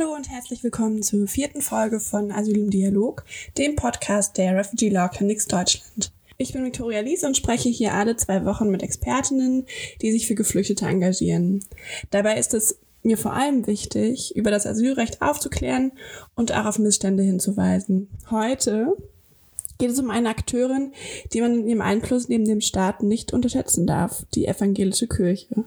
[0.00, 3.24] Hallo und herzlich willkommen zur vierten Folge von Asyl im Dialog,
[3.58, 6.12] dem Podcast der Refugee Law Clinics Deutschland.
[6.38, 9.66] Ich bin Victoria Lies und spreche hier alle zwei Wochen mit Expertinnen,
[10.00, 11.62] die sich für Geflüchtete engagieren.
[12.10, 15.92] Dabei ist es mir vor allem wichtig, über das Asylrecht aufzuklären
[16.34, 18.08] und auch auf Missstände hinzuweisen.
[18.30, 18.96] Heute
[19.76, 20.92] geht es um eine Akteurin,
[21.34, 25.64] die man in ihrem Einfluss neben dem Staat nicht unterschätzen darf, die evangelische Kirche.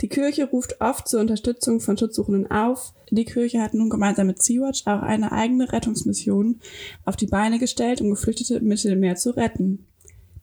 [0.00, 2.92] Die Kirche ruft oft zur Unterstützung von Schutzsuchenden auf.
[3.10, 6.60] Die Kirche hat nun gemeinsam mit Sea-Watch auch eine eigene Rettungsmission
[7.04, 9.86] auf die Beine gestellt, um Geflüchtete im Mittelmeer zu retten.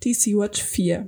[0.04, 1.08] Die Sea-Watch 4.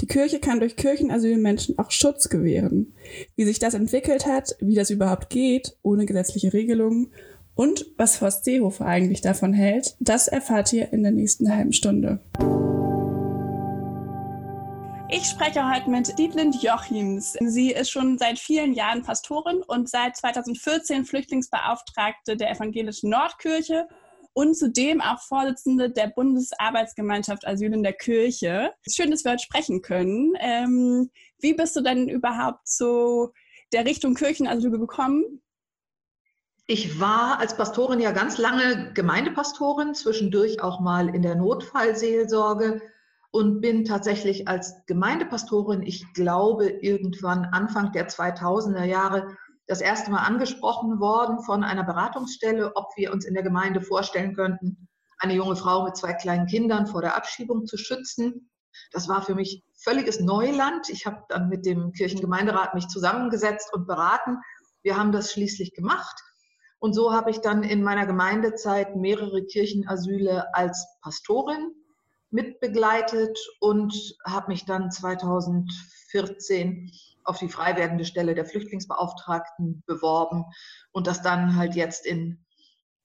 [0.00, 2.94] Die Kirche kann durch Kirchenasyl Menschen auch Schutz gewähren.
[3.36, 7.12] Wie sich das entwickelt hat, wie das überhaupt geht, ohne gesetzliche Regelungen
[7.54, 12.20] und was Horst Seehofer eigentlich davon hält, das erfahrt ihr in der nächsten halben Stunde.
[15.16, 17.34] Ich spreche heute mit Dietlind Jochims.
[17.40, 23.86] Sie ist schon seit vielen Jahren Pastorin und seit 2014 Flüchtlingsbeauftragte der Evangelischen Nordkirche
[24.32, 28.72] und zudem auch Vorsitzende der Bundesarbeitsgemeinschaft Asyl in der Kirche.
[28.90, 30.32] Schön, dass wir heute sprechen können.
[30.40, 33.30] Ähm, wie bist du denn überhaupt zu
[33.72, 35.40] der Richtung Kirchenasyl gekommen?
[36.66, 42.82] Ich war als Pastorin ja ganz lange Gemeindepastorin, zwischendurch auch mal in der Notfallseelsorge
[43.34, 50.20] und bin tatsächlich als Gemeindepastorin, ich glaube, irgendwann Anfang der 2000er Jahre das erste Mal
[50.20, 55.56] angesprochen worden von einer Beratungsstelle, ob wir uns in der Gemeinde vorstellen könnten, eine junge
[55.56, 58.52] Frau mit zwei kleinen Kindern vor der Abschiebung zu schützen.
[58.92, 60.88] Das war für mich völliges Neuland.
[60.88, 64.38] Ich habe dann mit dem Kirchengemeinderat mich zusammengesetzt und beraten.
[64.84, 66.22] Wir haben das schließlich gemacht.
[66.78, 71.72] Und so habe ich dann in meiner Gemeindezeit mehrere Kirchenasyle als Pastorin
[72.34, 76.90] mitbegleitet und habe mich dann 2014
[77.22, 80.44] auf die frei werdende Stelle der Flüchtlingsbeauftragten beworben
[80.90, 82.44] und das dann halt jetzt in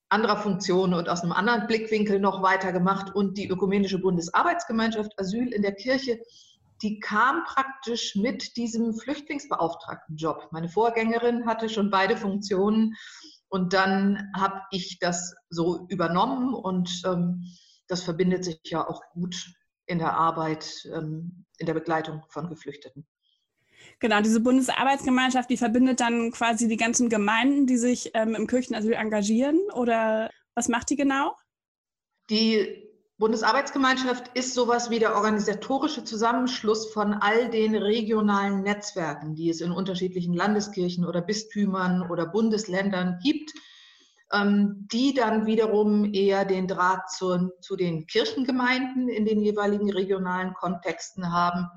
[0.09, 3.15] anderer Funktion und aus einem anderen Blickwinkel noch weitergemacht.
[3.15, 6.19] Und die Ökumenische Bundesarbeitsgemeinschaft Asyl in der Kirche,
[6.81, 10.47] die kam praktisch mit diesem Flüchtlingsbeauftragtenjob.
[10.51, 12.95] Meine Vorgängerin hatte schon beide Funktionen
[13.47, 17.43] und dann habe ich das so übernommen und ähm,
[17.89, 19.35] das verbindet sich ja auch gut
[19.85, 23.05] in der Arbeit, ähm, in der Begleitung von Geflüchteten.
[23.99, 28.93] Genau, diese Bundesarbeitsgemeinschaft, die verbindet dann quasi die ganzen Gemeinden, die sich ähm, im Kirchenasyl
[28.93, 31.35] engagieren oder was macht die genau?
[32.29, 39.59] Die Bundesarbeitsgemeinschaft ist sowas wie der organisatorische Zusammenschluss von all den regionalen Netzwerken, die es
[39.59, 43.51] in unterschiedlichen Landeskirchen oder Bistümern oder Bundesländern gibt,
[44.31, 51.33] die dann wiederum eher den Draht zu, zu den Kirchengemeinden in den jeweiligen regionalen Kontexten
[51.33, 51.67] haben.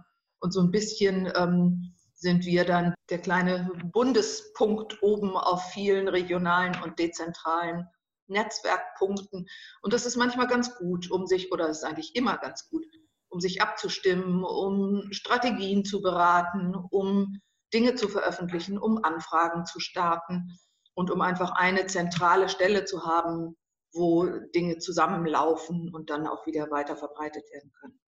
[0.41, 6.77] Und so ein bisschen ähm, sind wir dann der kleine Bundespunkt oben auf vielen regionalen
[6.83, 7.89] und dezentralen
[8.27, 9.47] Netzwerkpunkten.
[9.81, 12.85] Und das ist manchmal ganz gut, um sich, oder ist eigentlich immer ganz gut,
[13.29, 17.41] um sich abzustimmen, um Strategien zu beraten, um
[17.73, 20.59] Dinge zu veröffentlichen, um Anfragen zu starten
[20.95, 23.57] und um einfach eine zentrale Stelle zu haben,
[23.93, 28.01] wo Dinge zusammenlaufen und dann auch wieder weiter verbreitet werden können.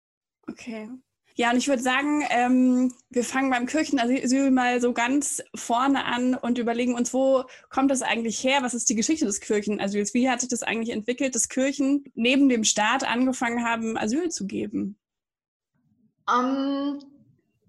[0.47, 0.89] Okay.
[1.35, 6.35] Ja, und ich würde sagen, ähm, wir fangen beim Kirchenasyl mal so ganz vorne an
[6.35, 8.59] und überlegen uns, wo kommt das eigentlich her?
[8.61, 10.13] Was ist die Geschichte des Kirchenasyls?
[10.13, 14.45] Wie hat sich das eigentlich entwickelt, dass Kirchen neben dem Staat angefangen haben, Asyl zu
[14.45, 14.99] geben?
[16.31, 16.99] Ähm,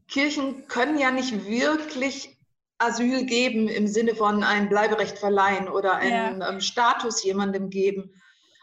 [0.08, 2.33] Kirchen können ja nicht wirklich
[2.84, 6.50] Asyl geben im Sinne von ein Bleiberecht verleihen oder einen ja.
[6.50, 8.20] Ähm, Status jemandem geben.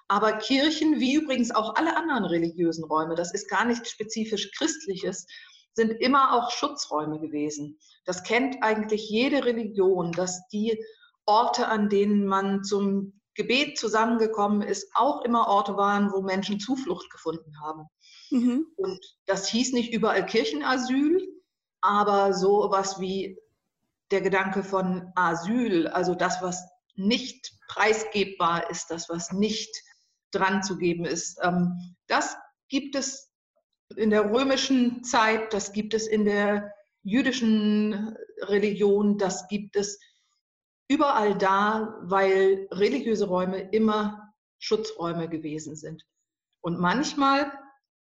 [0.07, 5.25] Aber Kirchen, wie übrigens auch alle anderen religiösen Räume, das ist gar nicht spezifisch christliches,
[5.73, 7.79] sind immer auch Schutzräume gewesen.
[8.05, 10.83] Das kennt eigentlich jede Religion, dass die
[11.25, 17.09] Orte, an denen man zum Gebet zusammengekommen ist, auch immer Orte waren, wo Menschen Zuflucht
[17.09, 17.87] gefunden haben.
[18.29, 18.67] Mhm.
[18.75, 21.25] Und das hieß nicht überall Kirchenasyl,
[21.79, 23.37] aber so was wie
[24.11, 29.69] der Gedanke von Asyl, also das, was nicht preisgebbar ist, das, was nicht
[30.31, 32.35] dran zu geben ist, ähm, das
[32.69, 33.31] gibt es
[33.95, 36.73] in der römischen Zeit, das gibt es in der
[37.03, 39.99] jüdischen Religion, das gibt es
[40.87, 46.05] überall da, weil religiöse Räume immer Schutzräume gewesen sind.
[46.61, 47.51] Und manchmal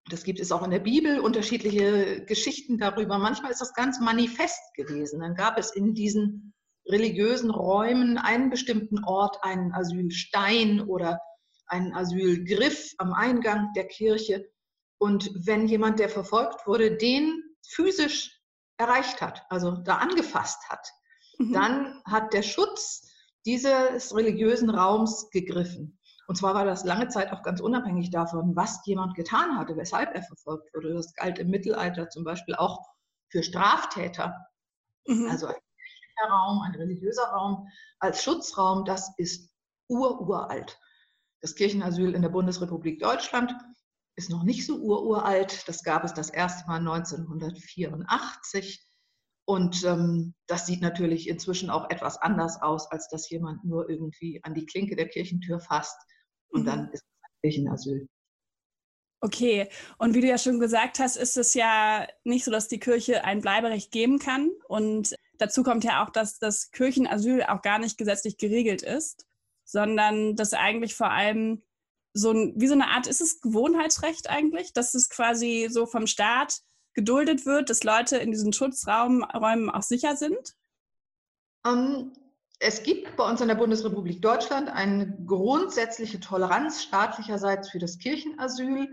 [0.10, 3.18] das gibt es auch in der Bibel, unterschiedliche Geschichten darüber.
[3.18, 5.20] Manchmal ist das ganz manifest gewesen.
[5.20, 6.54] Dann gab es in diesen
[6.88, 11.20] religiösen Räumen einen bestimmten Ort, einen Asylstein oder
[11.68, 14.50] einen Asylgriff am Eingang der Kirche.
[14.98, 18.40] Und wenn jemand, der verfolgt wurde, den physisch
[18.78, 20.86] erreicht hat, also da angefasst hat,
[21.38, 21.54] mhm.
[21.54, 23.08] dann hat der Schutz
[23.46, 26.00] dieses religiösen Raums gegriffen.
[26.28, 30.16] Und zwar war das lange Zeit auch ganz unabhängig davon, was jemand getan hatte, weshalb
[30.16, 30.94] er verfolgt wurde.
[30.94, 32.80] Das galt im Mittelalter zum Beispiel auch
[33.30, 34.36] für Straftäter.
[35.08, 35.28] Mhm.
[35.30, 37.68] Also ein kirchlicher Raum, ein religiöser Raum
[38.00, 39.52] als Schutzraum, das ist
[39.88, 40.78] ururalt.
[41.42, 43.54] Das Kirchenasyl in der Bundesrepublik Deutschland
[44.16, 45.68] ist noch nicht so ururalt.
[45.68, 48.86] Das gab es das erste Mal 1984.
[49.46, 54.40] Und ähm, das sieht natürlich inzwischen auch etwas anders aus, als dass jemand nur irgendwie
[54.44, 55.98] an die Klinke der Kirchentür fasst
[56.50, 56.66] und mhm.
[56.66, 58.08] dann ist es ein Kirchenasyl.
[59.24, 62.80] Okay, und wie du ja schon gesagt hast, ist es ja nicht so, dass die
[62.80, 64.50] Kirche ein Bleiberecht geben kann.
[64.68, 69.28] Und dazu kommt ja auch, dass das Kirchenasyl auch gar nicht gesetzlich geregelt ist,
[69.64, 71.62] sondern dass eigentlich vor allem
[72.14, 76.08] so ein, wie so eine Art, ist es Gewohnheitsrecht eigentlich, dass es quasi so vom
[76.08, 76.62] Staat
[76.94, 80.56] geduldet wird, dass Leute in diesen Schutzräumen auch sicher sind?
[81.66, 82.14] Um, ähm,
[82.64, 88.88] es gibt bei uns in der Bundesrepublik Deutschland eine grundsätzliche Toleranz staatlicherseits für das Kirchenasyl,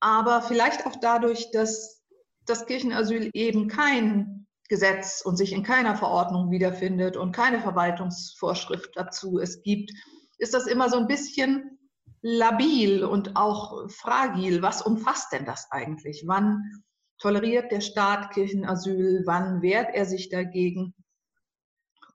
[0.00, 2.02] aber vielleicht auch dadurch, dass
[2.46, 9.38] das Kirchenasyl eben kein Gesetz und sich in keiner Verordnung wiederfindet und keine Verwaltungsvorschrift dazu
[9.38, 9.92] es gibt,
[10.38, 11.78] ist das immer so ein bisschen
[12.22, 14.62] labil und auch fragil.
[14.62, 16.24] Was umfasst denn das eigentlich?
[16.26, 16.82] Wann
[17.24, 19.22] toleriert der Staat Kirchenasyl?
[19.24, 20.94] Wann wehrt er sich dagegen?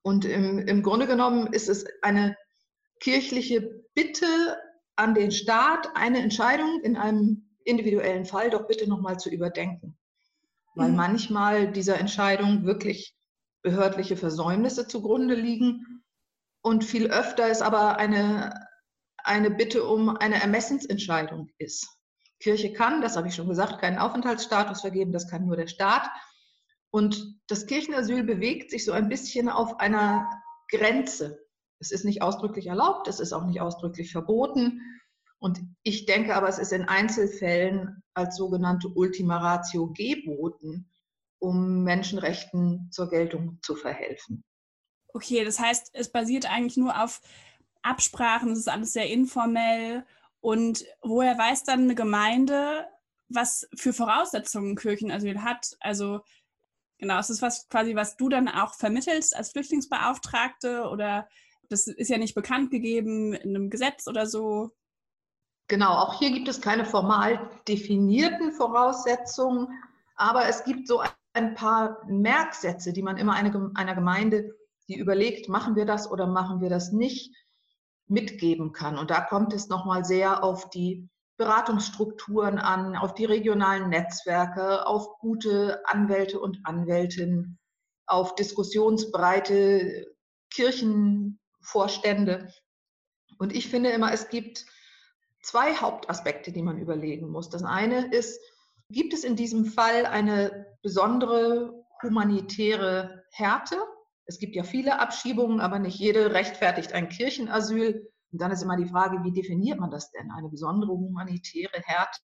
[0.04, 2.38] Und im, im Grunde genommen ist es eine
[3.00, 4.28] kirchliche Bitte
[4.96, 9.98] an den Staat, eine Entscheidung in einem individuellen Fall doch bitte nochmal zu überdenken.
[10.76, 10.98] Weil mhm.
[10.98, 13.16] manchmal dieser Entscheidung wirklich
[13.64, 16.04] behördliche Versäumnisse zugrunde liegen.
[16.62, 18.54] Und viel öfter ist aber eine,
[19.24, 21.99] eine Bitte um eine Ermessensentscheidung ist.
[22.40, 26.10] Kirche kann, das habe ich schon gesagt, keinen Aufenthaltsstatus vergeben, das kann nur der Staat.
[26.92, 30.30] Und das Kirchenasyl bewegt sich so ein bisschen auf einer
[30.70, 31.46] Grenze.
[31.80, 34.82] Es ist nicht ausdrücklich erlaubt, es ist auch nicht ausdrücklich verboten.
[35.40, 40.90] Und ich denke aber, es ist in Einzelfällen als sogenannte Ultima Ratio geboten,
[41.40, 44.44] um Menschenrechten zur Geltung zu verhelfen.
[45.14, 47.22] Okay, das heißt, es basiert eigentlich nur auf
[47.82, 50.06] Absprachen, es ist alles sehr informell.
[50.42, 52.86] Und woher weiß dann eine Gemeinde,
[53.28, 55.76] was für Voraussetzungen Kirchenasyl hat?
[55.80, 56.22] Also
[57.00, 61.28] Genau, es ist was quasi, was du dann auch vermittelst als Flüchtlingsbeauftragte oder
[61.70, 64.72] das ist ja nicht bekannt gegeben in einem Gesetz oder so.
[65.70, 69.70] Genau, auch hier gibt es keine formal definierten Voraussetzungen,
[70.16, 71.02] aber es gibt so
[71.34, 74.56] ein paar Merksätze, die man immer eine, einer Gemeinde,
[74.90, 77.34] die überlegt, machen wir das oder machen wir das nicht,
[78.10, 78.98] mitgeben kann.
[78.98, 81.08] Und da kommt es nochmal sehr auf die
[81.38, 87.58] Beratungsstrukturen an, auf die regionalen Netzwerke, auf gute Anwälte und Anwältinnen,
[88.08, 90.08] auf diskussionsbreite
[90.52, 92.52] Kirchenvorstände.
[93.38, 94.66] Und ich finde immer, es gibt
[95.42, 97.50] zwei Hauptaspekte, die man überlegen muss.
[97.50, 98.38] Das eine ist,
[98.90, 103.78] gibt es in diesem Fall eine besondere humanitäre Härte?
[104.30, 108.08] Es gibt ja viele Abschiebungen, aber nicht jede rechtfertigt ein Kirchenasyl.
[108.32, 110.30] Und dann ist immer die Frage, wie definiert man das denn?
[110.30, 112.20] Eine besondere humanitäre Härte.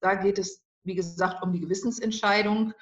[0.00, 2.72] Da geht es, wie gesagt, um die Gewissensentscheidung.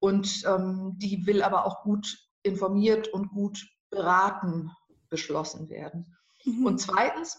[0.00, 4.70] Und ähm, die will aber auch gut informiert und gut beraten
[5.08, 6.14] beschlossen werden.
[6.44, 6.66] Mhm.
[6.66, 7.38] Und zweitens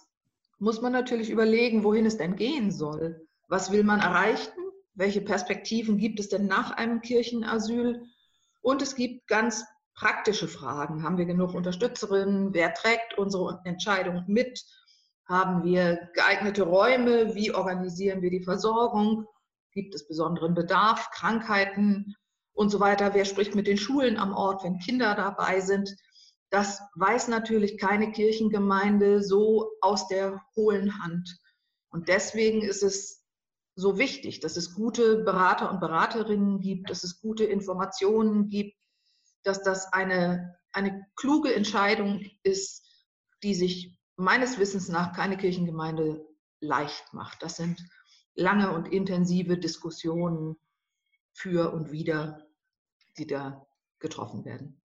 [0.58, 3.28] muss man natürlich überlegen, wohin es denn gehen soll.
[3.50, 4.58] Was will man erreichen?
[4.96, 8.08] Welche Perspektiven gibt es denn nach einem Kirchenasyl?
[8.64, 9.64] Und es gibt ganz
[9.96, 11.04] praktische Fragen.
[11.04, 12.54] Haben wir genug Unterstützerinnen?
[12.54, 14.64] Wer trägt unsere Entscheidung mit?
[15.26, 17.36] Haben wir geeignete Räume?
[17.36, 19.28] Wie organisieren wir die Versorgung?
[19.74, 22.16] Gibt es besonderen Bedarf, Krankheiten
[22.54, 23.14] und so weiter?
[23.14, 25.96] Wer spricht mit den Schulen am Ort, wenn Kinder dabei sind?
[26.50, 31.36] Das weiß natürlich keine Kirchengemeinde so aus der hohlen Hand.
[31.90, 33.24] Und deswegen ist es
[33.76, 38.76] so wichtig, dass es gute Berater und Beraterinnen gibt, dass es gute Informationen gibt,
[39.44, 42.86] dass das eine, eine kluge Entscheidung ist,
[43.44, 46.26] die sich meines Wissens nach keine Kirchengemeinde
[46.60, 47.44] leicht macht.
[47.44, 47.84] Das sind
[48.36, 50.56] lange und intensive Diskussionen
[51.34, 52.48] für und wider,
[53.18, 53.66] die da
[54.00, 54.82] getroffen werden.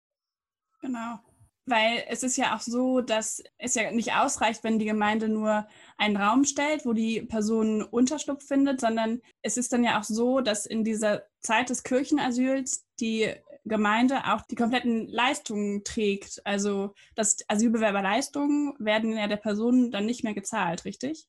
[0.80, 1.18] Genau.
[1.66, 5.68] Weil es ist ja auch so, dass es ja nicht ausreicht, wenn die Gemeinde nur
[5.96, 10.40] einen Raum stellt, wo die Person Unterschlupf findet, sondern es ist dann ja auch so,
[10.40, 13.32] dass in dieser Zeit des Kirchenasyls die
[13.64, 16.40] Gemeinde auch die kompletten Leistungen trägt.
[16.44, 21.26] Also das Asylbewerberleistungen werden ja der Person dann nicht mehr gezahlt, richtig?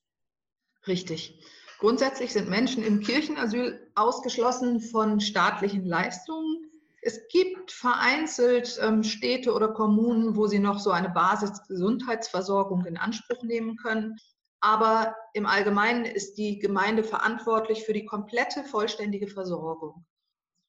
[0.86, 1.40] Richtig.
[1.78, 6.70] Grundsätzlich sind Menschen im Kirchenasyl ausgeschlossen von staatlichen Leistungen.
[7.02, 13.42] Es gibt vereinzelt ähm, Städte oder Kommunen, wo sie noch so eine Basisgesundheitsversorgung in Anspruch
[13.42, 14.16] nehmen können.
[14.60, 20.06] Aber im Allgemeinen ist die Gemeinde verantwortlich für die komplette vollständige Versorgung.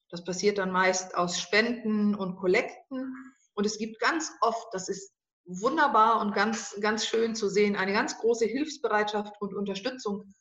[0.10, 3.16] Das passiert dann meist aus Spenden und Kollekten.
[3.54, 5.12] Und es gibt ganz oft, das ist
[5.46, 10.34] wunderbar und ganz, ganz schön zu sehen, eine ganz große Hilfsbereitschaft und Unterstützung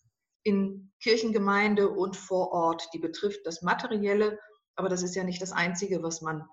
[0.42, 2.88] in Kirchengemeinde und vor Ort.
[2.92, 4.38] Die betrifft das Materielle,
[4.76, 6.46] aber das ist ja nicht das Einzige, was man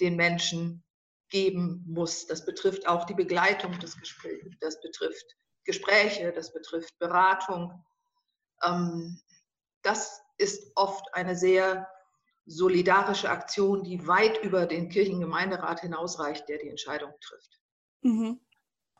[0.00, 0.84] den Menschen
[1.30, 2.26] geben muss.
[2.26, 7.84] Das betrifft auch die Begleitung des Gesprächs, das betrifft Gespräche, das betrifft Beratung.
[8.62, 9.20] Ähm,
[9.82, 11.88] das ist oft eine sehr
[12.48, 17.60] solidarische Aktion, die weit über den Kirchengemeinderat hinausreicht, der die Entscheidung trifft.
[18.02, 18.40] Mhm.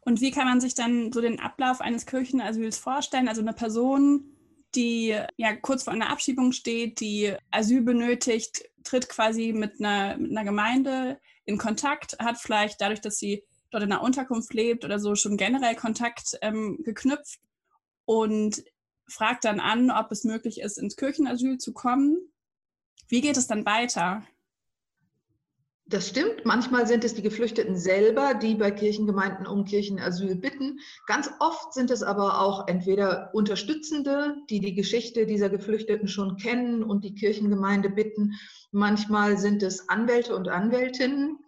[0.03, 3.29] Und wie kann man sich dann so den Ablauf eines Kirchenasyls vorstellen?
[3.29, 4.37] Also eine Person,
[4.75, 10.31] die ja kurz vor einer Abschiebung steht, die Asyl benötigt, tritt quasi mit einer, mit
[10.31, 14.99] einer Gemeinde in Kontakt, hat vielleicht dadurch, dass sie dort in einer Unterkunft lebt oder
[14.99, 17.41] so, schon generell Kontakt ähm, geknüpft
[18.05, 18.63] und
[19.09, 22.19] fragt dann an, ob es möglich ist, ins Kirchenasyl zu kommen.
[23.07, 24.23] Wie geht es dann weiter?
[25.91, 26.45] Das stimmt.
[26.45, 30.81] Manchmal sind es die Geflüchteten selber, die bei Kirchengemeinden um Kirchenasyl bitten.
[31.07, 36.83] Ganz oft sind es aber auch entweder Unterstützende, die die Geschichte dieser Geflüchteten schon kennen
[36.83, 38.35] und die Kirchengemeinde bitten.
[38.71, 41.39] Manchmal sind es Anwälte und Anwältinnen,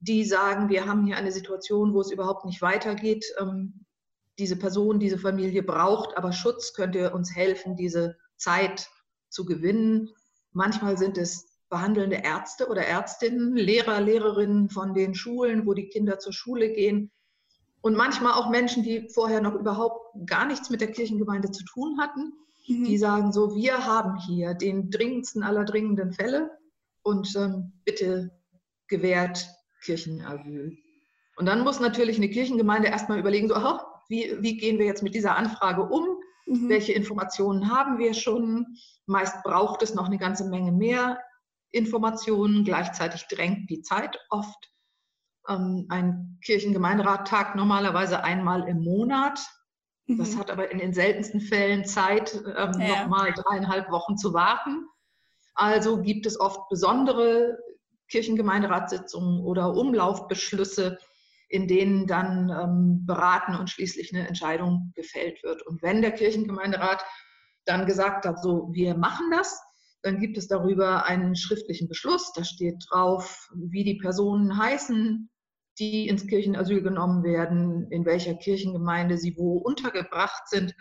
[0.00, 3.24] die sagen, wir haben hier eine Situation, wo es überhaupt nicht weitergeht.
[3.38, 3.84] Ähm,
[4.40, 8.88] diese Person, diese Familie braucht aber Schutz, könnt ihr uns helfen, diese Zeit
[9.28, 10.10] zu gewinnen.
[10.52, 16.18] Manchmal sind es behandelnde Ärzte oder Ärztinnen, Lehrer, Lehrerinnen von den Schulen, wo die Kinder
[16.18, 17.10] zur Schule gehen.
[17.80, 21.98] Und manchmal auch Menschen, die vorher noch überhaupt gar nichts mit der Kirchengemeinde zu tun
[22.00, 22.32] hatten,
[22.66, 22.84] mhm.
[22.84, 26.50] die sagen so, wir haben hier den dringendsten aller dringenden Fälle
[27.02, 28.30] und ähm, bitte
[28.88, 29.46] gewährt
[29.82, 30.76] Kirchenasyl.
[31.36, 35.02] Und dann muss natürlich eine Kirchengemeinde erstmal überlegen, so, aha, wie, wie gehen wir jetzt
[35.02, 36.17] mit dieser Anfrage um?
[36.48, 36.68] Mhm.
[36.68, 38.78] Welche Informationen haben wir schon?
[39.06, 41.18] Meist braucht es noch eine ganze Menge mehr
[41.70, 42.64] Informationen.
[42.64, 44.72] Gleichzeitig drängt die Zeit oft.
[45.48, 49.40] Ähm, ein Kirchengemeinderat tagt normalerweise einmal im Monat.
[50.06, 50.18] Mhm.
[50.18, 53.02] Das hat aber in den seltensten Fällen Zeit, ähm, ja.
[53.02, 54.86] nochmal dreieinhalb Wochen zu warten.
[55.54, 57.58] Also gibt es oft besondere
[58.08, 60.98] Kirchengemeinderatssitzungen oder Umlaufbeschlüsse,
[61.48, 65.66] in denen dann ähm, beraten und schließlich eine Entscheidung gefällt wird.
[65.66, 67.02] Und wenn der Kirchengemeinderat
[67.64, 69.60] dann gesagt hat, so, wir machen das,
[70.02, 72.32] dann gibt es darüber einen schriftlichen Beschluss.
[72.32, 75.30] Da steht drauf, wie die Personen heißen,
[75.78, 80.74] die ins Kirchenasyl genommen werden, in welcher Kirchengemeinde sie wo untergebracht sind.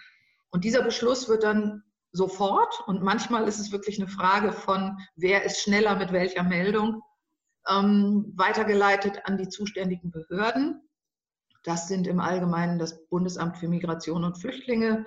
[0.49, 5.43] Und dieser Beschluss wird dann sofort, und manchmal ist es wirklich eine Frage von, wer
[5.43, 7.01] ist schneller mit welcher Meldung,
[7.69, 10.81] ähm, weitergeleitet an die zuständigen Behörden.
[11.63, 15.05] Das sind im Allgemeinen das Bundesamt für Migration und Flüchtlinge,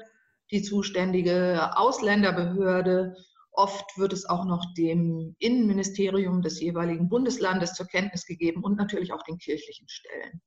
[0.50, 3.14] die zuständige Ausländerbehörde
[3.52, 9.12] Oft wird es auch noch dem Innenministerium des jeweiligen Bundeslandes zur Kenntnis gegeben und natürlich
[9.12, 10.40] auch den kirchlichen Stellen.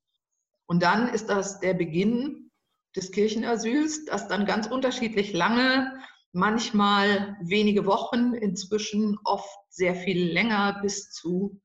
[0.66, 2.50] Und dann ist das der Beginn
[2.96, 5.94] des Kirchenasyls, das dann ganz unterschiedlich lange,
[6.32, 11.60] manchmal wenige Wochen, inzwischen oft sehr viel länger bis zu,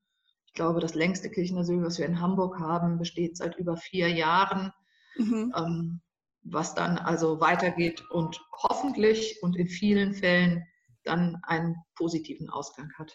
[0.49, 4.73] ich glaube, das längste Kirchenasyl, was wir in Hamburg haben, besteht seit über vier Jahren.
[5.15, 5.53] Mhm.
[5.55, 6.01] Ähm,
[6.41, 10.65] was dann also weitergeht und hoffentlich und in vielen Fällen
[11.03, 13.13] dann einen positiven Ausgang hat.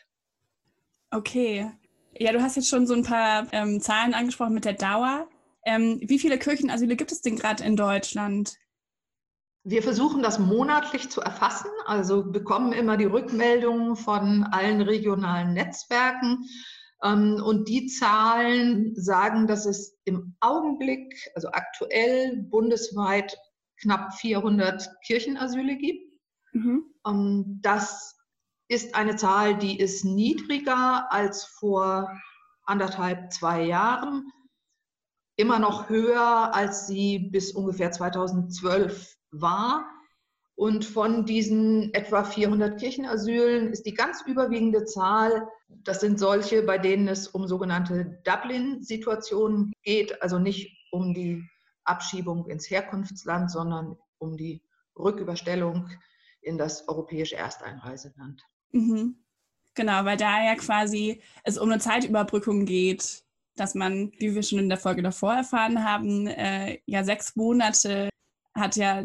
[1.10, 1.72] Okay.
[2.16, 5.28] Ja, du hast jetzt schon so ein paar ähm, Zahlen angesprochen mit der Dauer.
[5.66, 8.54] Ähm, wie viele Kirchenasyle gibt es denn gerade in Deutschland?
[9.64, 16.44] Wir versuchen das monatlich zu erfassen, also bekommen immer die Rückmeldungen von allen regionalen Netzwerken.
[17.04, 23.36] Ähm, und die Zahlen sagen, dass es im Augenblick, also aktuell bundesweit
[23.80, 26.18] knapp 400 Kirchenasyle gibt.
[26.52, 26.84] Mhm.
[27.06, 28.16] Ähm, das
[28.68, 32.10] ist eine Zahl, die ist niedriger als vor
[32.64, 34.32] anderthalb, zwei Jahren,
[35.36, 39.84] immer noch höher, als sie bis ungefähr 2012 war.
[40.56, 46.78] Und von diesen etwa 400 Kirchenasylen ist die ganz überwiegende Zahl, das sind solche, bei
[46.78, 51.42] denen es um sogenannte Dublin-Situationen geht, also nicht um die
[51.84, 54.62] Abschiebung ins Herkunftsland, sondern um die
[54.96, 55.90] Rücküberstellung
[56.40, 58.42] in das europäische Ersteinreiseland.
[58.70, 59.16] Mhm.
[59.74, 63.24] Genau, weil da ja quasi es um eine Zeitüberbrückung geht,
[63.56, 68.08] dass man, wie wir schon in der Folge davor erfahren haben, äh, ja sechs Monate
[68.54, 69.04] hat ja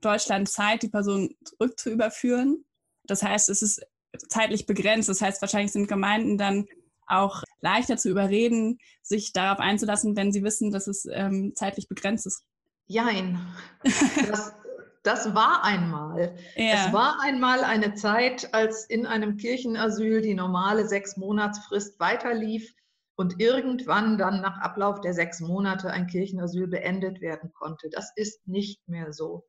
[0.00, 2.64] Deutschland Zeit, die Person zurückzuüberführen.
[3.04, 3.82] Das heißt, es ist
[4.28, 5.08] zeitlich begrenzt.
[5.08, 6.66] Das heißt, wahrscheinlich sind Gemeinden dann
[7.06, 12.26] auch leichter zu überreden, sich darauf einzulassen, wenn sie wissen, dass es ähm, zeitlich begrenzt
[12.26, 12.44] ist?
[12.86, 13.38] Jein.
[14.26, 14.54] Das,
[15.02, 16.36] das war einmal.
[16.56, 16.86] Ja.
[16.86, 22.74] Es war einmal eine Zeit, als in einem Kirchenasyl die normale sechs Monatsfrist weiterlief
[23.14, 27.88] und irgendwann dann nach Ablauf der sechs Monate ein Kirchenasyl beendet werden konnte.
[27.90, 29.44] Das ist nicht mehr so.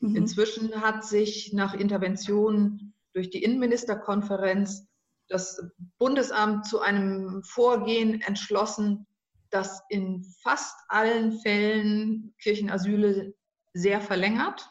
[0.00, 0.16] Mhm.
[0.16, 4.86] Inzwischen hat sich nach Intervention durch die Innenministerkonferenz
[5.28, 5.62] das
[5.98, 9.06] Bundesamt zu einem Vorgehen entschlossen,
[9.50, 13.34] das in fast allen Fällen Kirchenasyle
[13.72, 14.68] sehr verlängert.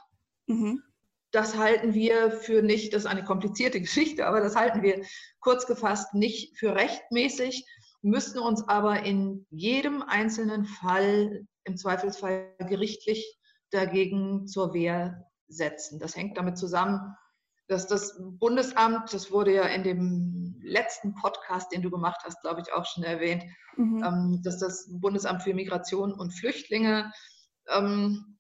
[0.47, 0.83] Mhm.
[1.31, 5.05] Das halten wir für nicht, das ist eine komplizierte Geschichte, aber das halten wir
[5.39, 7.65] kurz gefasst nicht für rechtmäßig,
[8.01, 13.38] müssten uns aber in jedem einzelnen Fall im Zweifelsfall gerichtlich
[13.71, 15.99] dagegen zur Wehr setzen.
[15.99, 17.15] Das hängt damit zusammen,
[17.67, 22.61] dass das Bundesamt, das wurde ja in dem letzten Podcast, den du gemacht hast, glaube
[22.61, 23.43] ich, auch schon erwähnt,
[23.77, 24.03] mhm.
[24.03, 27.11] ähm, dass das Bundesamt für Migration und Flüchtlinge
[27.69, 28.39] ähm,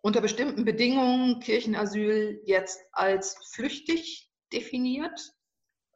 [0.00, 5.20] unter bestimmten Bedingungen Kirchenasyl jetzt als flüchtig definiert.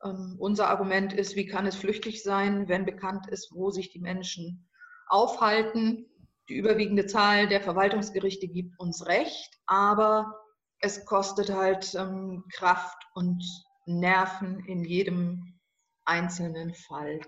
[0.04, 4.00] Ähm, unser Argument ist, wie kann es flüchtig sein, wenn bekannt ist, wo sich die
[4.00, 4.68] Menschen
[5.08, 6.06] aufhalten.
[6.48, 10.34] Die überwiegende Zahl der Verwaltungsgerichte gibt uns recht, aber
[10.80, 13.42] es kostet halt ähm, Kraft und
[13.86, 15.60] Nerven in jedem
[16.04, 17.20] einzelnen Fall.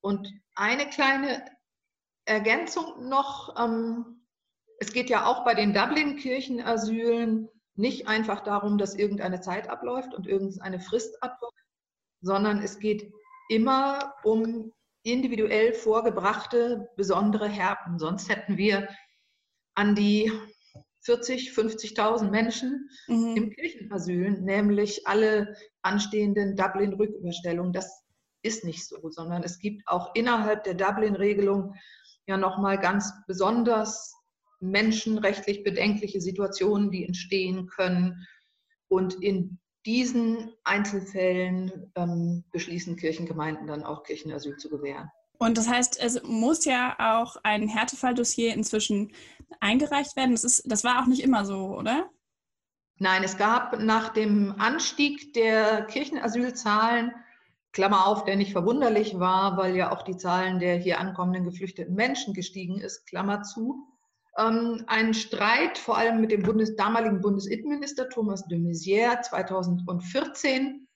[0.00, 1.44] Und eine kleine
[2.24, 4.26] Ergänzung noch, ähm,
[4.78, 10.26] es geht ja auch bei den Dublin-Kirchenasylen nicht einfach darum, dass irgendeine Zeit abläuft und
[10.26, 11.54] irgendeine Frist abläuft,
[12.20, 13.12] sondern es geht
[13.48, 17.98] immer um individuell vorgebrachte besondere Härten.
[17.98, 18.88] Sonst hätten wir
[19.74, 20.32] an die
[21.02, 23.36] 40, 50.000 Menschen mhm.
[23.36, 27.72] im Kirchenasyl, nämlich alle anstehenden Dublin-Rücküberstellungen.
[27.72, 28.04] Das
[28.42, 31.74] ist nicht so, sondern es gibt auch innerhalb der Dublin-Regelung
[32.26, 34.14] ja nochmal ganz besonders
[34.60, 38.26] menschenrechtlich bedenkliche Situationen, die entstehen können.
[38.88, 45.10] Und in diesen Einzelfällen ähm, beschließen Kirchengemeinden dann auch Kirchenasyl zu gewähren.
[45.38, 49.12] Und das heißt, es muss ja auch ein Härtefalldossier inzwischen
[49.58, 50.32] eingereicht werden.
[50.32, 52.10] Das, ist, das war auch nicht immer so, oder?
[52.98, 57.12] Nein, es gab nach dem Anstieg der Kirchenasylzahlen,
[57.72, 61.94] Klammer auf, der nicht verwunderlich war, weil ja auch die Zahlen der hier ankommenden geflüchteten
[61.94, 63.89] Menschen gestiegen ist, Klammer zu,
[64.38, 70.86] ähm, einen Streit vor allem mit dem Bundes, damaligen Bundesinnenminister Thomas de Maizière 2014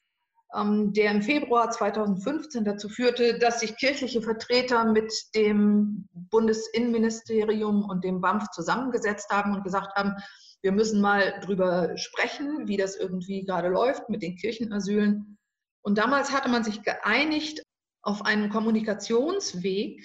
[0.54, 8.04] ähm, der im Februar 2015 dazu führte, dass sich kirchliche Vertreter mit dem Bundesinnenministerium und
[8.04, 10.14] dem BAMF zusammengesetzt haben und gesagt haben,
[10.62, 15.36] wir müssen mal drüber sprechen, wie das irgendwie gerade läuft mit den Kirchenasylen.
[15.82, 17.62] Und damals hatte man sich geeinigt
[18.02, 20.02] auf einen Kommunikationsweg,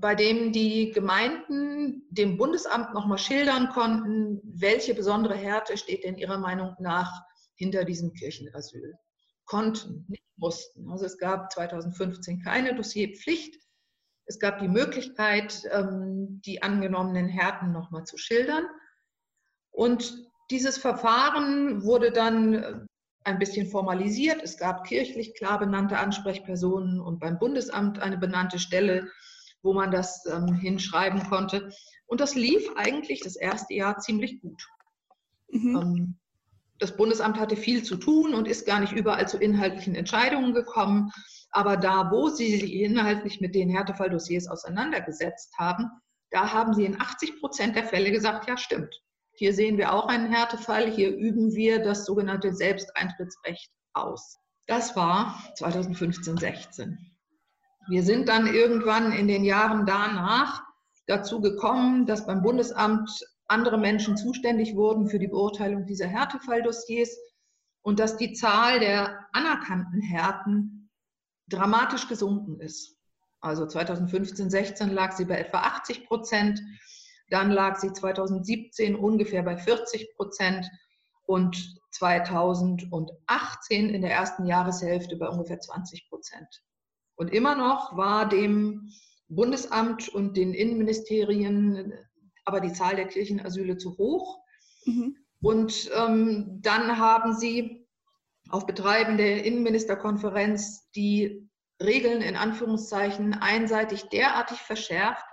[0.00, 6.38] bei dem die Gemeinden dem Bundesamt nochmal schildern konnten, welche besondere Härte steht denn ihrer
[6.38, 7.12] Meinung nach
[7.56, 8.94] hinter diesem Kirchenasyl
[9.44, 10.88] konnten, nicht mussten.
[10.90, 13.56] Also es gab 2015 keine Dossierpflicht.
[14.26, 18.66] Es gab die Möglichkeit, ähm, die angenommenen Härten nochmal zu schildern.
[19.70, 22.74] Und dieses Verfahren wurde dann äh,
[23.24, 24.42] ein bisschen formalisiert.
[24.42, 29.10] Es gab kirchlich klar benannte Ansprechpersonen und beim Bundesamt eine benannte Stelle,
[29.62, 31.70] wo man das ähm, hinschreiben konnte.
[32.06, 34.62] Und das lief eigentlich das erste Jahr ziemlich gut.
[35.50, 35.76] Mhm.
[35.76, 36.18] Ähm,
[36.78, 41.10] das Bundesamt hatte viel zu tun und ist gar nicht überall zu inhaltlichen Entscheidungen gekommen.
[41.50, 45.90] Aber da, wo sie sich inhaltlich mit den Härtefalldossiers auseinandergesetzt haben,
[46.30, 48.94] da haben sie in 80 Prozent der Fälle gesagt, ja stimmt.
[49.32, 54.38] Hier sehen wir auch einen Härtefall, hier üben wir das sogenannte Selbsteintrittsrecht aus.
[54.66, 57.07] Das war 2015, 16.
[57.88, 60.62] Wir sind dann irgendwann in den Jahren danach
[61.06, 63.10] dazu gekommen, dass beim Bundesamt
[63.46, 67.16] andere Menschen zuständig wurden für die Beurteilung dieser Härtefalldossiers
[67.80, 70.90] und dass die Zahl der anerkannten Härten
[71.48, 72.98] dramatisch gesunken ist.
[73.40, 76.60] Also 2015, 16 lag sie bei etwa 80 Prozent,
[77.30, 80.68] dann lag sie 2017 ungefähr bei 40 Prozent
[81.24, 86.62] und 2018 in der ersten Jahreshälfte bei ungefähr 20 Prozent.
[87.18, 88.90] Und immer noch war dem
[89.28, 91.92] Bundesamt und den Innenministerien
[92.44, 94.38] aber die Zahl der Kirchenasyle zu hoch.
[94.86, 95.16] Mhm.
[95.42, 97.86] Und ähm, dann haben sie
[98.50, 101.50] auf Betreiben der Innenministerkonferenz die
[101.82, 105.24] Regeln in Anführungszeichen einseitig derartig verschärft,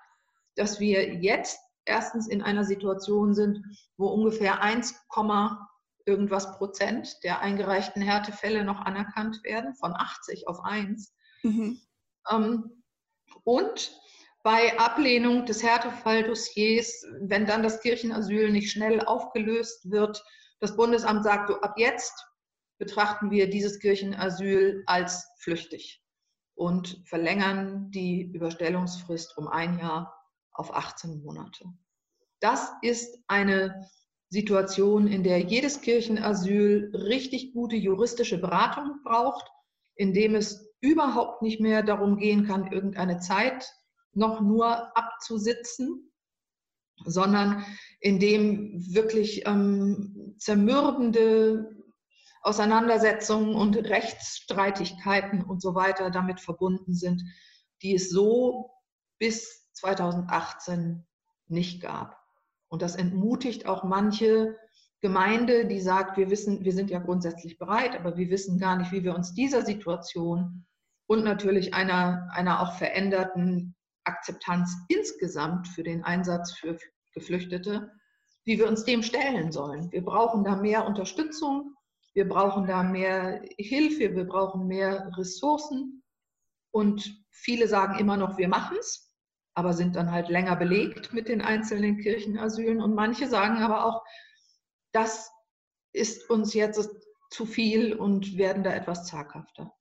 [0.56, 3.62] dass wir jetzt erstens in einer Situation sind,
[3.96, 4.96] wo ungefähr 1,
[6.08, 11.14] irgendwas Prozent der eingereichten Härtefälle noch anerkannt werden, von 80 auf 1.
[11.46, 11.80] Mhm.
[12.32, 12.84] Ähm,
[13.44, 13.92] und
[14.44, 20.24] bei Ablehnung des Härtefalldossiers, wenn dann das Kirchenasyl nicht schnell aufgelöst wird,
[20.60, 22.14] das Bundesamt sagt, so, ab jetzt
[22.78, 26.04] betrachten wir dieses Kirchenasyl als flüchtig
[26.56, 30.14] und verlängern die Überstellungsfrist um ein Jahr
[30.52, 31.66] auf 18 Monate.
[32.40, 33.90] Das ist eine
[34.30, 39.48] Situation, in der jedes Kirchenasyl richtig gute juristische Beratung braucht,
[39.96, 43.74] in dem es überhaupt nicht mehr darum gehen kann, irgendeine Zeit
[44.14, 46.12] noch nur abzusitzen,
[47.04, 47.66] sondern
[48.00, 51.70] in dem wirklich ähm, zermürbende
[52.42, 57.24] Auseinandersetzungen und Rechtsstreitigkeiten und so weiter damit verbunden sind,
[57.82, 58.72] die es so
[59.18, 61.06] bis 2018
[61.48, 62.18] nicht gab.
[62.68, 64.56] Und das entmutigt auch manche
[65.02, 68.92] Gemeinde, die sagt, wir wissen, wir sind ja grundsätzlich bereit, aber wir wissen gar nicht,
[68.92, 70.66] wie wir uns dieser Situation
[71.08, 76.78] und natürlich einer, einer auch veränderten Akzeptanz insgesamt für den Einsatz für
[77.14, 77.92] Geflüchtete,
[78.44, 79.92] wie wir uns dem stellen sollen.
[79.92, 81.76] Wir brauchen da mehr Unterstützung,
[82.14, 86.04] wir brauchen da mehr Hilfe, wir brauchen mehr Ressourcen.
[86.72, 89.14] Und viele sagen immer noch, wir machen es,
[89.54, 92.82] aber sind dann halt länger belegt mit den einzelnen Kirchenasylen.
[92.82, 94.04] Und manche sagen aber auch,
[94.92, 95.32] das
[95.94, 96.90] ist uns jetzt
[97.32, 99.74] zu viel und werden da etwas zaghafter.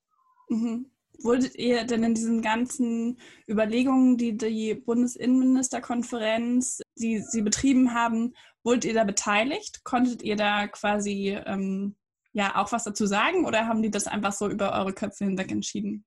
[0.48, 0.90] Mhm.
[1.22, 8.85] Wurdet ihr denn in diesen ganzen Überlegungen, die die Bundesinnenministerkonferenz, die sie betrieben haben, wurdet
[8.85, 9.85] ihr da beteiligt?
[9.85, 11.96] Konntet ihr da quasi ähm,
[12.33, 15.50] ja auch was dazu sagen oder haben die das einfach so über eure Köpfe hinweg
[15.50, 16.05] entschieden?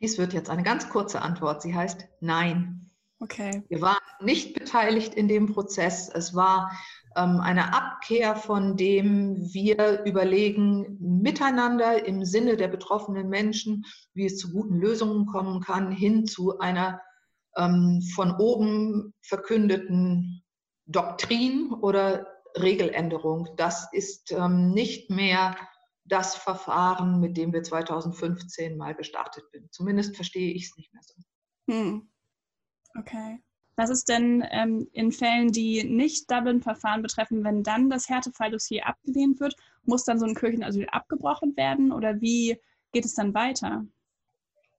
[0.00, 1.62] Dies wird jetzt eine ganz kurze Antwort.
[1.62, 2.90] Sie heißt Nein.
[3.20, 3.62] Okay.
[3.68, 6.10] Wir waren nicht beteiligt in dem Prozess.
[6.12, 6.72] Es war
[7.14, 14.52] eine Abkehr von dem wir überlegen miteinander im Sinne der betroffenen Menschen, wie es zu
[14.52, 17.00] guten Lösungen kommen kann, hin zu einer
[17.56, 20.42] ähm, von oben verkündeten
[20.86, 22.26] Doktrin oder
[22.60, 23.48] Regeländerung.
[23.56, 25.56] Das ist ähm, nicht mehr
[26.04, 29.72] das Verfahren, mit dem wir 2015 mal gestartet sind.
[29.72, 31.14] Zumindest verstehe ich es nicht mehr so.
[31.72, 32.10] Hm.
[32.98, 33.40] Okay.
[33.76, 39.40] Was ist denn ähm, in Fällen, die nicht Dublin-Verfahren betreffen, wenn dann das Härtefalldossier abgelehnt
[39.40, 42.60] wird, muss dann so ein Kirchenasyl abgebrochen werden oder wie
[42.92, 43.84] geht es dann weiter?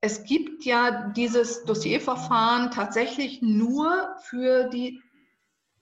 [0.00, 5.00] Es gibt ja dieses Dossierverfahren tatsächlich nur für die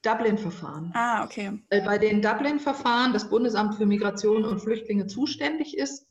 [0.03, 0.93] Dublin-Verfahren.
[0.95, 1.59] Ah, okay.
[1.71, 6.07] Bei den Dublin-Verfahren das Bundesamt für Migration und Flüchtlinge zuständig ist,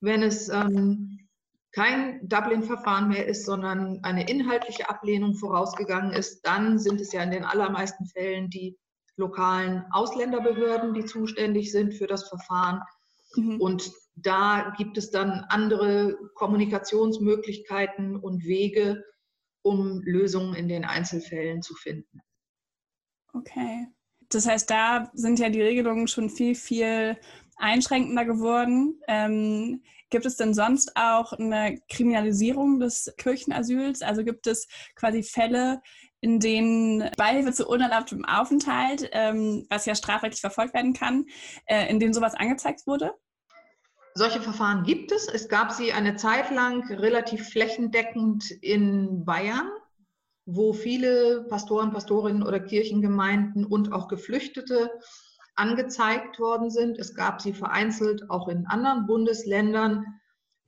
[0.00, 1.27] wenn es ähm,
[1.72, 7.30] kein Dublin-Verfahren mehr ist, sondern eine inhaltliche Ablehnung vorausgegangen ist, dann sind es ja in
[7.30, 8.78] den allermeisten Fällen die
[9.16, 12.80] lokalen Ausländerbehörden, die zuständig sind für das Verfahren.
[13.34, 13.60] Mhm.
[13.60, 19.04] Und da gibt es dann andere Kommunikationsmöglichkeiten und Wege,
[19.62, 22.20] um Lösungen in den Einzelfällen zu finden.
[23.32, 23.88] Okay.
[24.30, 27.16] Das heißt, da sind ja die Regelungen schon viel, viel
[27.56, 29.00] einschränkender geworden.
[29.08, 34.02] Ähm, gibt es denn sonst auch eine Kriminalisierung des Kirchenasyls?
[34.02, 35.80] Also gibt es quasi Fälle,
[36.20, 41.26] in denen Beihilfe zu unerlaubtem Aufenthalt, ähm, was ja strafrechtlich verfolgt werden kann,
[41.66, 43.12] äh, in denen sowas angezeigt wurde?
[44.14, 45.28] Solche Verfahren gibt es.
[45.28, 49.70] Es gab sie eine Zeit lang relativ flächendeckend in Bayern
[50.50, 54.90] wo viele Pastoren, Pastorinnen oder Kirchengemeinden und auch Geflüchtete
[55.58, 56.98] angezeigt worden sind.
[56.98, 60.04] Es gab sie vereinzelt auch in anderen Bundesländern,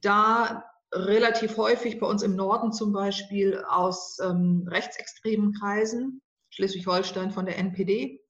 [0.02, 7.46] da relativ häufig bei uns im Norden zum Beispiel aus ähm, rechtsextremen Kreisen, Schleswig-Holstein von
[7.46, 8.20] der NPD.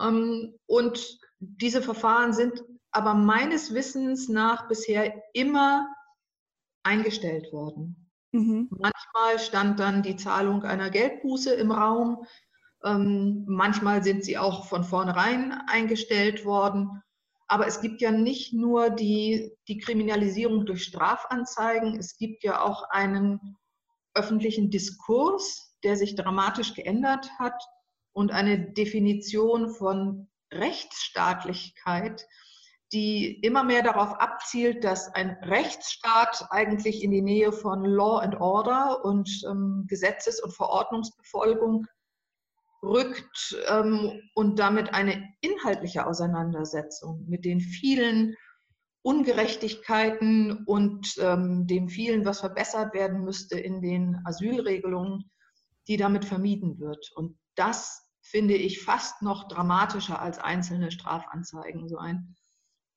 [0.00, 5.88] Ähm, und diese Verfahren sind aber meines Wissens nach bisher immer
[6.82, 8.10] eingestellt worden.
[8.32, 8.68] Mhm.
[8.70, 12.26] Manchmal stand dann die Zahlung einer Geldbuße im Raum.
[12.84, 17.02] Ähm, manchmal sind sie auch von vornherein eingestellt worden.
[17.48, 22.82] Aber es gibt ja nicht nur die, die Kriminalisierung durch Strafanzeigen, es gibt ja auch
[22.90, 23.56] einen
[24.14, 27.60] öffentlichen Diskurs, der sich dramatisch geändert hat
[28.12, 32.26] und eine Definition von Rechtsstaatlichkeit,
[32.92, 38.40] die immer mehr darauf abzielt, dass ein Rechtsstaat eigentlich in die Nähe von Law and
[38.40, 41.86] Order und ähm, Gesetzes- und Verordnungsbefolgung
[42.82, 48.36] rückt ähm, und damit eine inhaltliche Auseinandersetzung mit den vielen
[49.02, 55.30] Ungerechtigkeiten und ähm, dem vielen, was verbessert werden müsste in den Asylregelungen,
[55.86, 57.10] die damit vermieden wird.
[57.14, 61.88] Und das finde ich fast noch dramatischer als einzelne Strafanzeigen.
[61.88, 62.36] So ein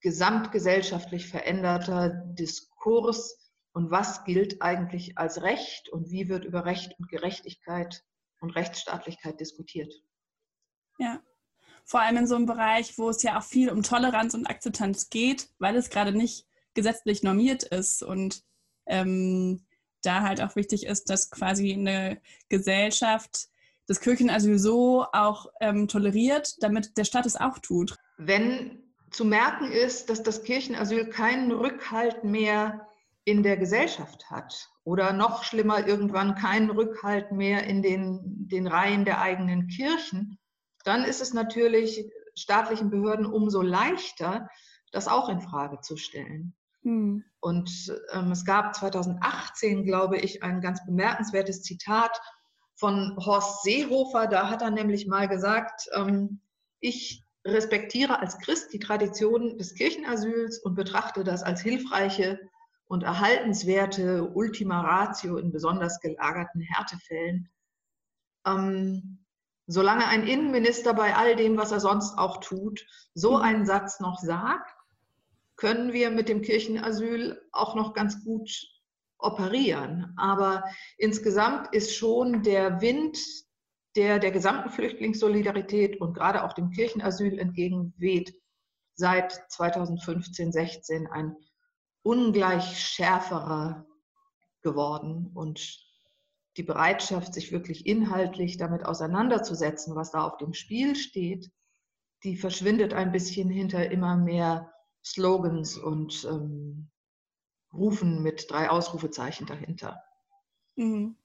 [0.01, 3.41] gesamtgesellschaftlich veränderter Diskurs,
[3.73, 8.03] und was gilt eigentlich als Recht und wie wird über Recht und Gerechtigkeit
[8.41, 9.93] und Rechtsstaatlichkeit diskutiert.
[10.97, 11.21] Ja,
[11.85, 15.09] vor allem in so einem Bereich, wo es ja auch viel um Toleranz und Akzeptanz
[15.09, 18.43] geht, weil es gerade nicht gesetzlich normiert ist und
[18.85, 19.65] ähm,
[20.01, 23.47] da halt auch wichtig ist, dass quasi eine Gesellschaft
[23.87, 27.97] das Kirchenasyl so auch ähm, toleriert, damit der Staat es auch tut.
[28.17, 32.87] Wenn zu merken ist, dass das Kirchenasyl keinen Rückhalt mehr
[33.23, 39.05] in der Gesellschaft hat oder noch schlimmer irgendwann keinen Rückhalt mehr in den, den Reihen
[39.05, 40.39] der eigenen Kirchen,
[40.83, 44.49] dann ist es natürlich staatlichen Behörden umso leichter,
[44.91, 46.55] das auch in Frage zu stellen.
[46.83, 47.23] Hm.
[47.39, 52.19] Und ähm, es gab 2018, glaube ich, ein ganz bemerkenswertes Zitat
[52.75, 54.27] von Horst Seehofer.
[54.27, 56.41] Da hat er nämlich mal gesagt, ähm,
[56.79, 62.39] ich respektiere als Christ die Tradition des Kirchenasyls und betrachte das als hilfreiche
[62.91, 67.49] und erhaltenswerte Ultima Ratio in besonders gelagerten Härtefällen.
[68.45, 69.23] Ähm,
[69.65, 73.43] solange ein Innenminister bei all dem, was er sonst auch tut, so mhm.
[73.43, 74.75] einen Satz noch sagt,
[75.55, 78.51] können wir mit dem Kirchenasyl auch noch ganz gut
[79.19, 80.13] operieren.
[80.17, 80.65] Aber
[80.97, 83.17] insgesamt ist schon der Wind,
[83.95, 88.33] der der gesamten Flüchtlingssolidarität und gerade auch dem Kirchenasyl entgegenweht,
[88.95, 91.37] seit 2015, 16 ein
[92.03, 93.85] ungleich schärferer
[94.61, 95.31] geworden.
[95.33, 95.79] Und
[96.57, 101.51] die Bereitschaft, sich wirklich inhaltlich damit auseinanderzusetzen, was da auf dem Spiel steht,
[102.23, 104.71] die verschwindet ein bisschen hinter immer mehr
[105.03, 106.89] Slogans und ähm,
[107.73, 110.03] Rufen mit drei Ausrufezeichen dahinter.
[110.75, 111.15] Mhm.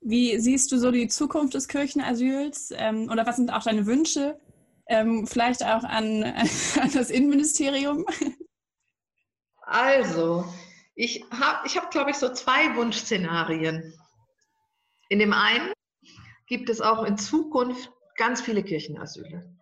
[0.00, 4.40] Wie siehst du so die Zukunft des Kirchenasyls ähm, oder was sind auch deine Wünsche?
[4.86, 6.24] Ähm, vielleicht auch an,
[6.80, 8.04] an, das Innenministerium?
[9.72, 10.44] Also,
[10.94, 13.94] ich habe, ich hab, glaube ich, so zwei Wunschszenarien.
[15.08, 15.72] In dem einen
[16.46, 19.52] gibt es auch in Zukunft ganz viele Kirchenasyle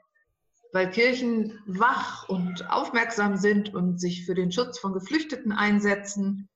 [0.72, 6.48] weil Kirchen wach und aufmerksam sind und sich für den Schutz von Geflüchteten einsetzen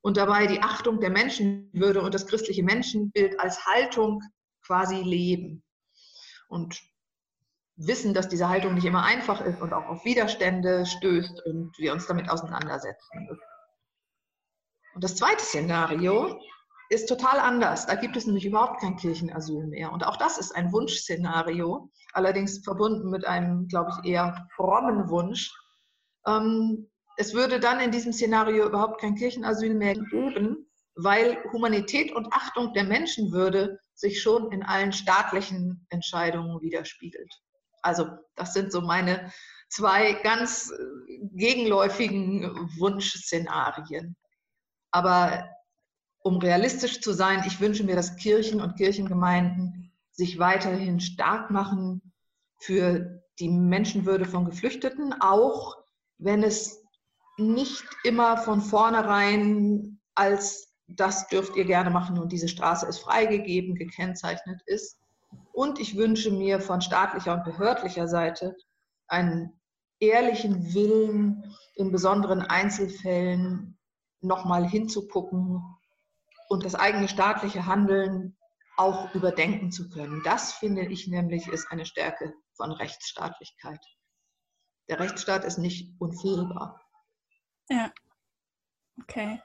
[0.00, 4.22] und dabei die Achtung der Menschenwürde und das christliche Menschenbild als Haltung
[4.64, 5.62] quasi leben.
[6.48, 6.80] Und
[7.78, 11.92] wissen, dass diese Haltung nicht immer einfach ist und auch auf Widerstände stößt und wir
[11.92, 13.28] uns damit auseinandersetzen.
[14.94, 16.40] Und das zweite Szenario
[16.90, 17.86] ist total anders.
[17.86, 19.92] Da gibt es nämlich überhaupt kein Kirchenasyl mehr.
[19.92, 25.52] Und auch das ist ein Wunschszenario, allerdings verbunden mit einem, glaube ich, eher frommen Wunsch.
[26.26, 32.32] Ähm, es würde dann in diesem Szenario überhaupt kein Kirchenasyl mehr geben, weil Humanität und
[32.32, 37.32] Achtung der Menschenwürde sich schon in allen staatlichen Entscheidungen widerspiegelt.
[37.82, 39.32] Also das sind so meine
[39.68, 44.16] zwei ganz äh, gegenläufigen Wunschszenarien.
[44.90, 45.48] Aber
[46.20, 52.12] um realistisch zu sein, ich wünsche mir, dass Kirchen und Kirchengemeinden sich weiterhin stark machen
[52.60, 55.76] für die Menschenwürde von Geflüchteten, auch
[56.18, 56.82] wenn es
[57.36, 63.74] nicht immer von vornherein als das dürft ihr gerne machen und diese Straße ist freigegeben,
[63.74, 64.98] gekennzeichnet ist.
[65.58, 68.56] Und ich wünsche mir von staatlicher und behördlicher Seite
[69.08, 69.60] einen
[69.98, 73.76] ehrlichen Willen, in besonderen Einzelfällen
[74.20, 75.60] nochmal hinzugucken
[76.48, 78.38] und das eigene staatliche Handeln
[78.76, 80.22] auch überdenken zu können.
[80.22, 83.84] Das finde ich nämlich ist eine Stärke von Rechtsstaatlichkeit.
[84.88, 86.80] Der Rechtsstaat ist nicht unfehlbar.
[87.68, 87.90] Ja.
[89.02, 89.40] Okay.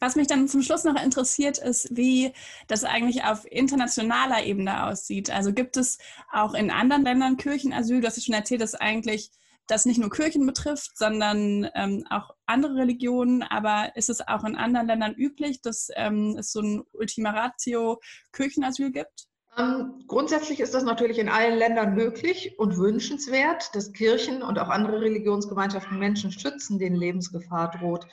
[0.00, 2.32] Was mich dann zum Schluss noch interessiert, ist, wie
[2.68, 5.30] das eigentlich auf internationaler Ebene aussieht.
[5.30, 5.98] Also gibt es
[6.32, 8.00] auch in anderen Ländern Kirchenasyl?
[8.00, 9.30] Du hast ja schon erzählt, dass eigentlich
[9.66, 13.42] das nicht nur Kirchen betrifft, sondern ähm, auch andere Religionen.
[13.42, 18.00] Aber ist es auch in anderen Ländern üblich, dass ähm, es so ein Ultima Ratio
[18.32, 19.26] Kirchenasyl gibt?
[19.56, 24.68] Ähm, grundsätzlich ist das natürlich in allen Ländern möglich und wünschenswert, dass Kirchen und auch
[24.68, 28.06] andere Religionsgemeinschaften Menschen schützen, denen Lebensgefahr droht.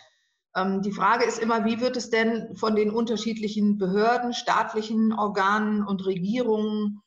[0.55, 5.85] Ähm, die Frage ist immer, wie wird es denn von den unterschiedlichen Behörden, staatlichen Organen
[5.85, 7.01] und Regierungen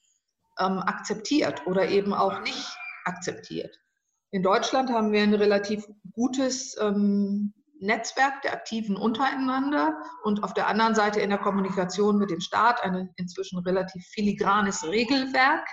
[0.58, 3.78] ähm, akzeptiert oder eben auch nicht akzeptiert?
[4.30, 10.68] In Deutschland haben wir ein relativ gutes ähm, Netzwerk der Aktiven untereinander und auf der
[10.68, 15.66] anderen Seite in der Kommunikation mit dem Staat ein inzwischen relativ filigranes Regelwerk.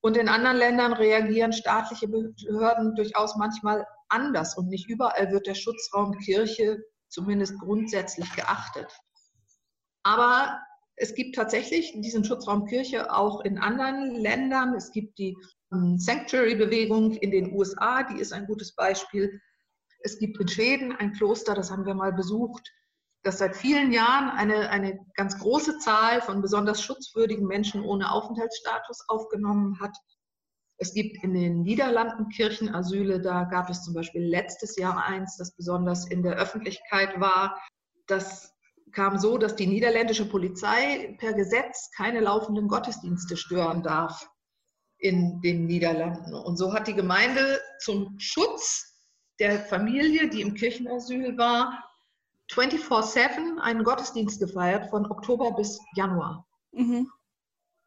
[0.00, 5.54] Und in anderen Ländern reagieren staatliche Behörden durchaus manchmal anders und nicht überall wird der
[5.54, 8.88] Schutzraum Kirche zumindest grundsätzlich geachtet.
[10.02, 10.60] Aber
[10.96, 14.74] es gibt tatsächlich diesen Schutzraum Kirche auch in anderen Ländern.
[14.74, 15.36] Es gibt die
[15.70, 19.40] Sanctuary-Bewegung in den USA, die ist ein gutes Beispiel.
[20.00, 22.70] Es gibt in Schweden ein Kloster, das haben wir mal besucht,
[23.22, 29.08] dass seit vielen Jahren eine, eine ganz große Zahl von besonders schutzwürdigen Menschen ohne Aufenthaltsstatus
[29.08, 29.96] aufgenommen hat.
[30.82, 35.54] Es gibt in den Niederlanden Kirchenasyle, da gab es zum Beispiel letztes Jahr eins, das
[35.54, 37.56] besonders in der Öffentlichkeit war.
[38.08, 38.52] Das
[38.90, 44.28] kam so, dass die niederländische Polizei per Gesetz keine laufenden Gottesdienste stören darf
[44.98, 46.34] in den Niederlanden.
[46.34, 49.00] Und so hat die Gemeinde zum Schutz
[49.38, 51.80] der Familie, die im Kirchenasyl war,
[52.50, 56.44] 24-7 einen Gottesdienst gefeiert von Oktober bis Januar.
[56.72, 57.08] Mhm.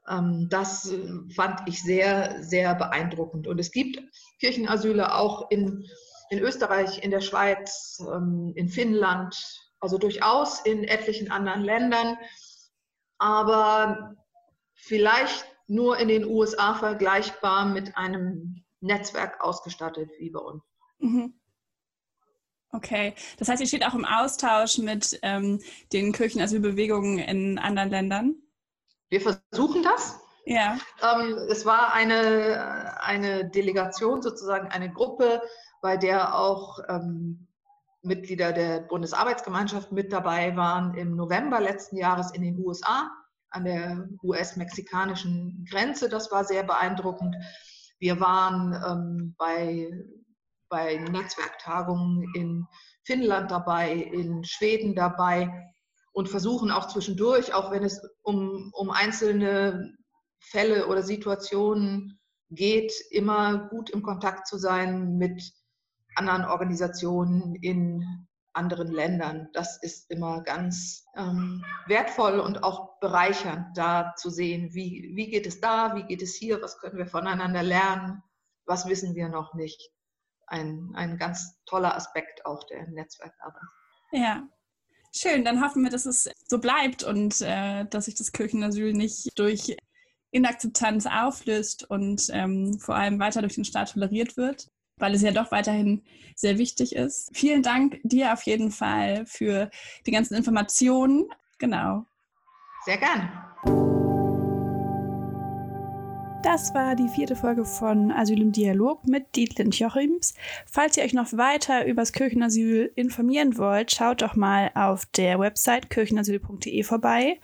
[0.07, 3.47] Ähm, das äh, fand ich sehr, sehr beeindruckend.
[3.47, 4.01] Und es gibt
[4.39, 5.85] Kirchenasyle auch in,
[6.29, 9.35] in Österreich, in der Schweiz, ähm, in Finnland,
[9.79, 12.17] also durchaus in etlichen anderen Ländern,
[13.17, 14.15] aber
[14.73, 20.63] vielleicht nur in den USA vergleichbar mit einem Netzwerk ausgestattet wie bei uns.
[20.99, 21.33] Mhm.
[22.71, 25.61] Okay, das heißt, ihr steht auch im Austausch mit ähm,
[25.93, 28.35] den Kirchenasylbewegungen in anderen Ländern?
[29.09, 30.19] Wir versuchen das.
[30.45, 30.77] Ja.
[31.01, 35.41] Ähm, es war eine, eine Delegation, sozusagen eine Gruppe,
[35.81, 37.47] bei der auch ähm,
[38.03, 43.11] Mitglieder der Bundesarbeitsgemeinschaft mit dabei waren im November letzten Jahres in den USA
[43.49, 46.09] an der US-mexikanischen Grenze.
[46.09, 47.35] Das war sehr beeindruckend.
[47.99, 49.89] Wir waren ähm, bei,
[50.69, 52.67] bei Netzwerktagungen in
[53.03, 55.73] Finnland dabei, in Schweden dabei
[56.15, 59.93] und versuchen auch zwischendurch, auch wenn es um, um einzelne
[60.39, 65.43] Fälle oder Situationen geht, immer gut im Kontakt zu sein mit
[66.15, 68.01] anderen Organisationen in
[68.53, 69.49] anderen Ländern.
[69.51, 75.45] Das ist immer ganz ähm, wertvoll und auch bereichernd, da zu sehen, wie, wie geht
[75.45, 78.23] es da, wie geht es hier, was können wir voneinander lernen,
[78.65, 79.91] was wissen wir noch nicht.
[80.47, 83.63] Ein, ein ganz toller Aspekt auch der Netzwerkarbeit.
[84.13, 84.47] Ja,
[85.15, 85.43] schön.
[85.45, 89.75] Dann hoffen wir, dass es so bleibt und äh, dass sich das Kirchenasyl nicht durch
[90.31, 95.31] Inakzeptanz auflöst und ähm, vor allem weiter durch den Staat toleriert wird weil es ja
[95.31, 96.03] doch weiterhin
[96.35, 97.29] sehr wichtig ist.
[97.33, 99.69] Vielen Dank dir auf jeden Fall für
[100.05, 101.29] die ganzen Informationen.
[101.57, 102.05] Genau.
[102.85, 103.94] Sehr gern.
[106.45, 110.35] Das war die vierte Folge von Asyl im Dialog mit Dietlin Jochims.
[110.67, 115.39] Falls ihr euch noch weiter über das Kirchenasyl informieren wollt, schaut doch mal auf der
[115.39, 117.39] Website kirchenasyl.de vorbei.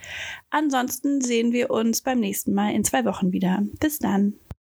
[0.52, 3.64] Ansonsten sehen wir uns beim nächsten Mal in zwei Wochen wieder.
[3.80, 4.36] Bis dann.